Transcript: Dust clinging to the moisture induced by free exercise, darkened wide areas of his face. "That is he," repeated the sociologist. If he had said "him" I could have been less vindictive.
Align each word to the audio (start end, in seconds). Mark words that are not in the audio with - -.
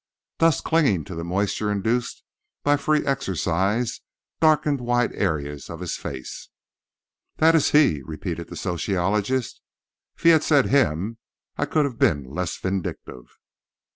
Dust 0.39 0.63
clinging 0.63 1.03
to 1.03 1.13
the 1.13 1.23
moisture 1.23 1.71
induced 1.71 2.23
by 2.63 2.75
free 2.75 3.05
exercise, 3.05 4.01
darkened 4.39 4.81
wide 4.81 5.13
areas 5.13 5.69
of 5.69 5.79
his 5.79 5.95
face. 5.95 6.49
"That 7.37 7.53
is 7.53 7.69
he," 7.69 8.01
repeated 8.03 8.47
the 8.49 8.55
sociologist. 8.55 9.61
If 10.15 10.23
he 10.23 10.29
had 10.29 10.41
said 10.43 10.65
"him" 10.69 11.19
I 11.55 11.67
could 11.67 11.85
have 11.85 11.99
been 11.99 12.23
less 12.23 12.57
vindictive. 12.57 13.27